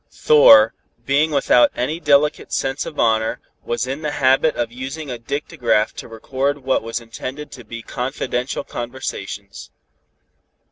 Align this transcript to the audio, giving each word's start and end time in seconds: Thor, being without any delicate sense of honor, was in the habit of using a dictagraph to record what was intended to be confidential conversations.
Thor, 0.09 0.73
being 1.05 1.29
without 1.29 1.69
any 1.75 1.99
delicate 1.99 2.51
sense 2.51 2.87
of 2.87 2.99
honor, 2.99 3.39
was 3.63 3.85
in 3.85 4.01
the 4.01 4.13
habit 4.13 4.55
of 4.55 4.71
using 4.71 5.11
a 5.11 5.19
dictagraph 5.19 5.93
to 5.97 6.07
record 6.07 6.57
what 6.63 6.81
was 6.81 6.99
intended 6.99 7.51
to 7.51 7.63
be 7.63 7.83
confidential 7.83 8.63
conversations. 8.63 9.69